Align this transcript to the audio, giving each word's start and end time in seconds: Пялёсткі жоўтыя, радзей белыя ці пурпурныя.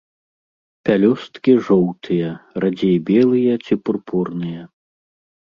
Пялёсткі 0.87 1.51
жоўтыя, 1.67 2.31
радзей 2.65 2.97
белыя 3.11 3.53
ці 3.65 3.73
пурпурныя. 3.85 4.61